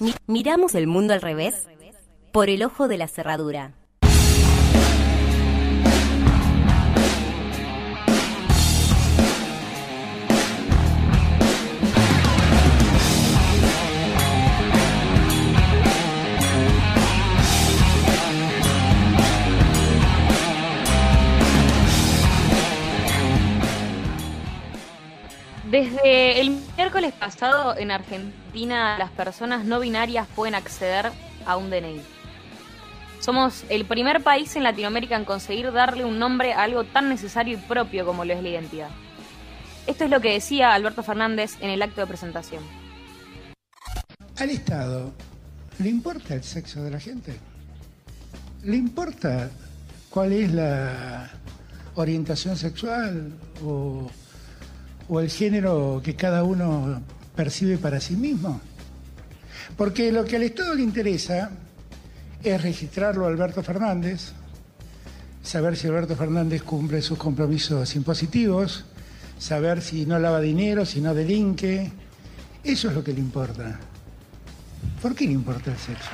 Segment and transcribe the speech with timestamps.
[0.00, 1.68] Mi- miramos el mundo al revés
[2.32, 3.72] por el ojo de la cerradura.
[25.70, 26.50] Desde el
[26.84, 31.12] miércoles pasado en Argentina las personas no binarias pueden acceder
[31.46, 32.02] a un DNI.
[33.20, 37.56] Somos el primer país en Latinoamérica en conseguir darle un nombre a algo tan necesario
[37.56, 38.90] y propio como lo es la identidad.
[39.86, 42.62] Esto es lo que decía Alberto Fernández en el acto de presentación.
[44.36, 45.10] ¿Al Estado
[45.78, 47.34] le importa el sexo de la gente?
[48.62, 49.48] ¿Le importa
[50.10, 51.30] cuál es la
[51.94, 53.32] orientación sexual
[53.64, 54.10] o,
[55.08, 57.02] o el género que cada uno
[57.34, 58.60] percibe para sí mismo?
[59.76, 61.50] Porque lo que al Estado le interesa
[62.42, 64.32] es registrarlo a Alberto Fernández,
[65.42, 68.84] saber si Alberto Fernández cumple sus compromisos impositivos,
[69.38, 71.90] saber si no lava dinero, si no delinque.
[72.62, 73.78] Eso es lo que le importa.
[75.02, 76.10] ¿Por qué le importa el sexo?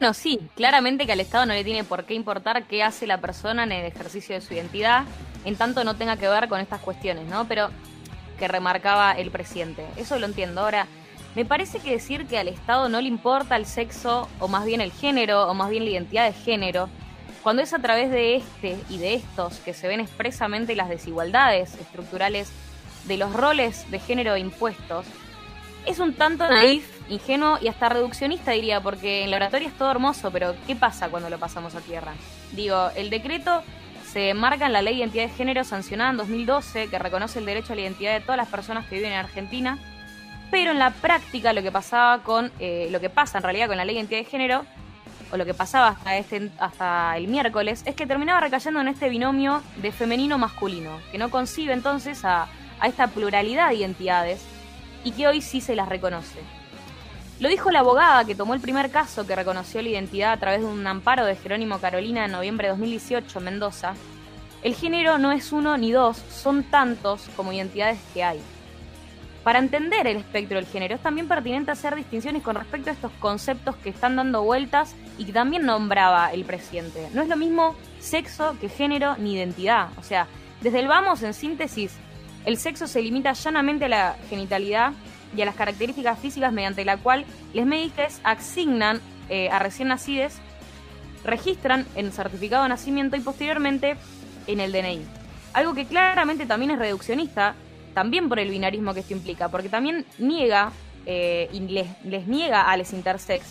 [0.00, 3.20] Bueno, sí, claramente que al Estado no le tiene por qué importar qué hace la
[3.20, 5.04] persona en el ejercicio de su identidad,
[5.44, 7.46] en tanto no tenga que ver con estas cuestiones, ¿no?
[7.46, 7.68] Pero
[8.38, 9.84] que remarcaba el presidente.
[9.98, 10.62] Eso lo entiendo.
[10.62, 10.86] Ahora,
[11.34, 14.80] me parece que decir que al Estado no le importa el sexo, o más bien
[14.80, 16.88] el género, o más bien la identidad de género,
[17.42, 21.74] cuando es a través de este y de estos que se ven expresamente las desigualdades
[21.74, 22.50] estructurales
[23.04, 25.04] de los roles de género impuestos,
[25.84, 29.90] es un tanto naif, ingenuo y hasta reduccionista diría, porque en la oratoria es todo
[29.90, 32.12] hermoso, pero ¿qué pasa cuando lo pasamos a tierra?
[32.52, 33.62] Digo, el decreto
[34.10, 37.46] se marca en la Ley de Identidad de Género sancionada en 2012, que reconoce el
[37.46, 39.78] derecho a la identidad de todas las personas que viven en Argentina,
[40.50, 43.76] pero en la práctica lo que pasaba con, eh, lo que pasa en realidad con
[43.76, 44.64] la Ley de Identidad de Género,
[45.32, 49.08] o lo que pasaba hasta, este, hasta el miércoles, es que terminaba recayendo en este
[49.08, 52.48] binomio de femenino-masculino, que no concibe entonces a,
[52.80, 54.44] a esta pluralidad de identidades
[55.04, 56.40] y que hoy sí se las reconoce.
[57.40, 60.60] Lo dijo la abogada que tomó el primer caso que reconoció la identidad a través
[60.60, 63.94] de un amparo de Jerónimo Carolina en noviembre de 2018 en Mendoza.
[64.62, 68.40] El género no es uno ni dos, son tantos como identidades que hay.
[69.42, 73.12] Para entender el espectro del género es también pertinente hacer distinciones con respecto a estos
[73.12, 77.08] conceptos que están dando vueltas y que también nombraba el presidente.
[77.14, 79.88] No es lo mismo sexo que género ni identidad.
[79.96, 80.26] O sea,
[80.60, 81.94] desde el vamos, en síntesis,
[82.44, 84.92] el sexo se limita llanamente a la genitalidad
[85.36, 90.34] y a las características físicas mediante la cual les médicos asignan eh, a recién nacidos,
[91.24, 93.96] registran en certificado de nacimiento y posteriormente
[94.46, 95.04] en el DNI.
[95.52, 97.54] Algo que claramente también es reduccionista,
[97.94, 100.72] también por el binarismo que esto implica, porque también niega
[101.06, 103.44] eh, y les, niega a los intersex,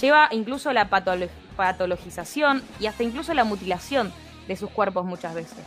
[0.00, 4.12] lleva incluso la patolo- patologización y hasta incluso la mutilación
[4.46, 5.58] de sus cuerpos muchas veces.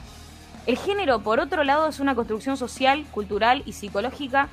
[0.67, 4.47] El género, por otro lado, es una construcción social, cultural y psicológica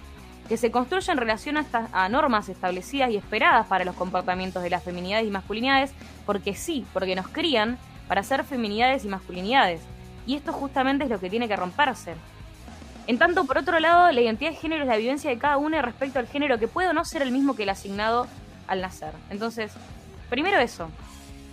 [0.49, 4.71] que se construye en relación a, a normas establecidas y esperadas para los comportamientos de
[4.71, 5.93] las feminidades y masculinidades,
[6.25, 7.78] porque sí, porque nos crían
[8.09, 9.81] para ser feminidades y masculinidades.
[10.26, 12.15] Y esto justamente es lo que tiene que romperse.
[13.06, 15.81] En tanto, por otro lado, la identidad de género es la vivencia de cada uno
[15.81, 18.26] respecto al género que puede o no ser el mismo que el asignado
[18.66, 19.12] al nacer.
[19.31, 19.72] Entonces,
[20.28, 20.91] primero eso.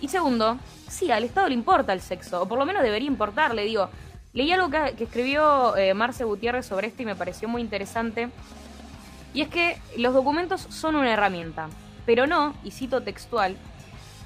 [0.02, 0.58] Y segundo,
[0.88, 3.88] sí, al Estado le importa el sexo, o por lo menos debería importarle, digo.
[4.34, 8.28] Leí algo que, que escribió eh, Marce Gutiérrez sobre esto y me pareció muy interesante.
[9.36, 11.68] Y es que los documentos son una herramienta,
[12.06, 13.54] pero no, y cito textual,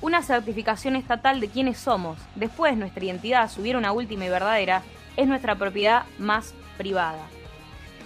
[0.00, 2.16] una certificación estatal de quiénes somos.
[2.36, 4.84] Después nuestra identidad, si una última y verdadera,
[5.16, 7.26] es nuestra propiedad más privada.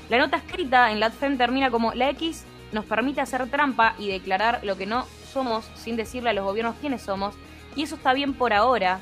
[0.09, 4.61] La nota escrita en LATFEM termina como la X nos permite hacer trampa y declarar
[4.63, 7.35] lo que no somos sin decirle a los gobiernos quiénes somos,
[7.77, 9.01] y eso está bien por ahora,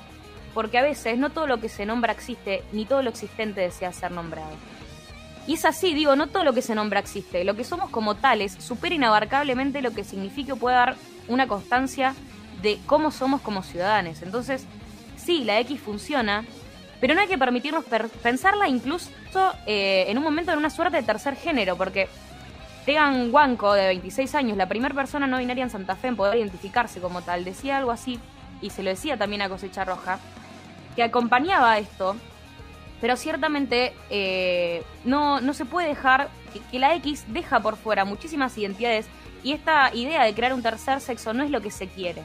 [0.54, 3.92] porque a veces no todo lo que se nombra existe, ni todo lo existente desea
[3.92, 4.50] ser nombrado.
[5.46, 7.44] Y es así, digo, no todo lo que se nombra existe.
[7.44, 10.96] Lo que somos como tales supera inabarcablemente lo que significa o puede dar
[11.28, 12.14] una constancia
[12.62, 14.22] de cómo somos como ciudadanos.
[14.22, 14.64] Entonces,
[15.16, 16.44] sí, la X funciona,
[17.00, 19.10] pero no hay que permitirnos per- pensarla incluso
[19.66, 22.08] eh, en un momento en una suerte de tercer género, porque
[22.86, 26.36] Tegan Huanco, de 26 años, la primera persona no binaria en Santa Fe en poder
[26.38, 28.20] identificarse como tal, decía algo así,
[28.60, 30.20] y se lo decía también a Cosecha Roja,
[30.94, 32.14] que acompañaba esto,
[33.02, 36.30] pero ciertamente eh, no, no se puede dejar
[36.70, 39.06] que, la X deja por fuera muchísimas identidades
[39.42, 42.22] y esta idea de crear un tercer sexo no es lo que se quiere.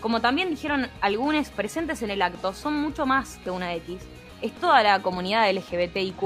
[0.00, 4.00] Como también dijeron algunos presentes en el acto, son mucho más que una X.
[4.40, 6.22] Es toda la comunidad LGBTIQ+,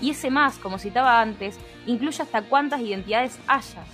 [0.00, 1.56] y ese más, como citaba antes,
[1.86, 3.84] incluye hasta cuántas identidades haya.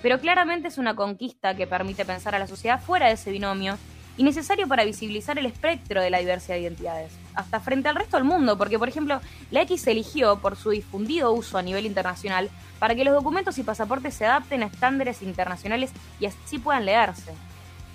[0.00, 3.76] Pero claramente es una conquista que permite pensar a la sociedad fuera de ese binomio
[4.16, 8.16] y necesario para visibilizar el espectro de la diversidad de identidades, hasta frente al resto
[8.16, 9.20] del mundo, porque por ejemplo
[9.50, 13.58] la X se eligió por su difundido uso a nivel internacional para que los documentos
[13.58, 17.32] y pasaportes se adapten a estándares internacionales y así puedan leerse.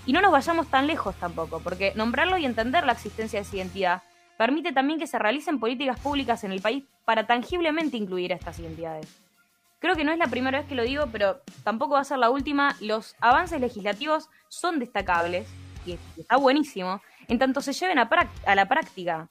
[0.06, 3.58] Y no nos vayamos tan lejos tampoco, porque nombrarlo y entender la existencia de esa
[3.58, 4.04] identidad
[4.38, 8.60] permite también que se realicen políticas públicas en el país para tangiblemente incluir a estas
[8.60, 9.08] identidades.
[9.80, 12.18] Creo que no es la primera vez que lo digo, pero tampoco va a ser
[12.18, 12.76] la última.
[12.80, 15.48] Los avances legislativos son destacables,
[15.88, 18.10] y está buenísimo, en tanto se lleven a,
[18.46, 19.30] a la práctica.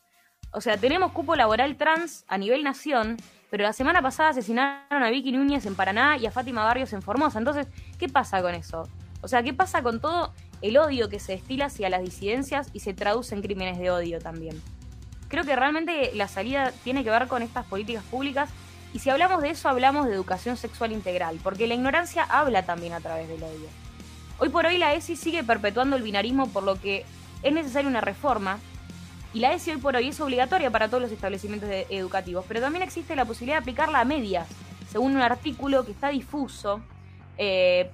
[0.53, 3.17] O sea, tenemos cupo laboral trans a nivel nación,
[3.51, 7.03] pero la semana pasada asesinaron a Vicky Núñez en Paraná y a Fátima Barrios en
[7.03, 7.39] Formosa.
[7.39, 7.67] Entonces,
[7.99, 8.89] ¿qué pasa con eso?
[9.23, 10.33] O sea, ¿qué pasa con todo
[10.63, 14.19] el odio que se destila hacia las disidencias y se traduce en crímenes de odio
[14.19, 14.61] también?
[15.29, 18.51] Creo que realmente la salida tiene que ver con estas políticas públicas
[18.93, 22.93] y si hablamos de eso hablamos de educación sexual integral, porque la ignorancia habla también
[22.93, 23.69] a través del odio.
[24.39, 27.07] Hoy por hoy la ESI sigue perpetuando el binarismo por lo que
[27.43, 28.59] es necesaria una reforma
[29.33, 32.83] y la ESI hoy por hoy es obligatoria para todos los establecimientos educativos, pero también
[32.83, 34.47] existe la posibilidad de aplicarla a medias,
[34.91, 36.83] según un artículo que está difuso,
[37.39, 37.91] eh,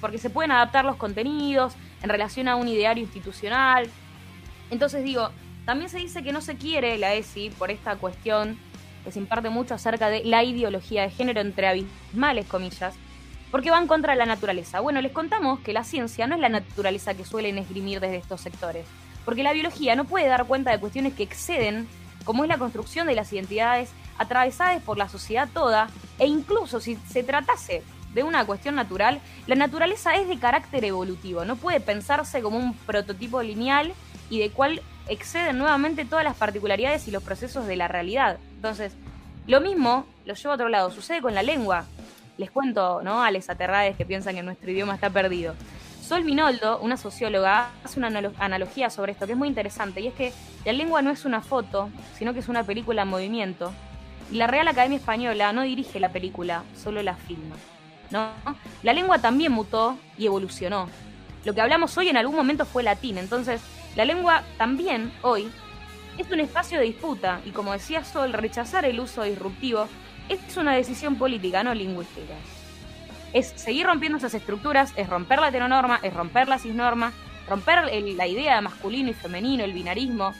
[0.00, 3.90] porque se pueden adaptar los contenidos en relación a un ideario institucional.
[4.70, 5.30] Entonces digo,
[5.66, 8.58] también se dice que no se quiere la ESI por esta cuestión
[9.04, 12.94] que se imparte mucho acerca de la ideología de género entre abismales comillas,
[13.54, 14.80] porque van contra la naturaleza.
[14.80, 18.40] Bueno, les contamos que la ciencia no es la naturaleza que suelen esgrimir desde estos
[18.40, 18.84] sectores,
[19.24, 21.86] porque la biología no puede dar cuenta de cuestiones que exceden,
[22.24, 26.96] como es la construcción de las identidades atravesadas por la sociedad toda, e incluso si
[27.08, 32.42] se tratase de una cuestión natural, la naturaleza es de carácter evolutivo, no puede pensarse
[32.42, 33.92] como un prototipo lineal
[34.30, 38.38] y de cual exceden nuevamente todas las particularidades y los procesos de la realidad.
[38.56, 38.94] Entonces,
[39.46, 41.86] lo mismo lo llevo a otro lado, sucede con la lengua.
[42.36, 43.22] Les cuento, ¿no?
[43.22, 45.54] A les aterrades que piensan que nuestro idioma está perdido.
[46.02, 48.08] Sol Minoldo, una socióloga, hace una
[48.38, 50.32] analogía sobre esto que es muy interesante y es que
[50.64, 51.88] la lengua no es una foto,
[52.18, 53.72] sino que es una película en movimiento.
[54.30, 57.56] Y la Real Academia Española no dirige la película, solo la filma.
[58.10, 58.28] ¿no?
[58.82, 60.88] La lengua también mutó y evolucionó.
[61.44, 63.62] Lo que hablamos hoy en algún momento fue latín, entonces
[63.96, 65.50] la lengua también, hoy,
[66.18, 69.88] es un espacio de disputa y como decía Sol, rechazar el uso disruptivo
[70.28, 72.34] es una decisión política, no lingüística.
[73.32, 77.12] Es seguir rompiendo esas estructuras, es romper la heteronorma, es romper la cisnorma,
[77.48, 80.32] romper la idea de masculino y femenino, el binarismo,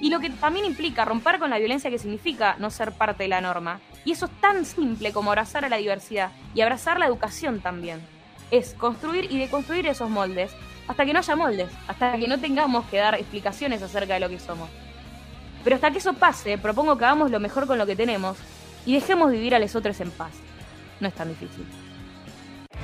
[0.00, 3.28] y lo que también implica romper con la violencia que significa no ser parte de
[3.28, 3.80] la norma.
[4.04, 8.00] Y eso es tan simple como abrazar a la diversidad y abrazar la educación también.
[8.50, 10.52] Es construir y deconstruir esos moldes
[10.88, 14.28] hasta que no haya moldes, hasta que no tengamos que dar explicaciones acerca de lo
[14.28, 14.68] que somos.
[15.62, 18.36] Pero hasta que eso pase, propongo que hagamos lo mejor con lo que tenemos
[18.86, 20.32] y dejemos vivir a los otros en paz.
[21.00, 21.64] No es tan difícil.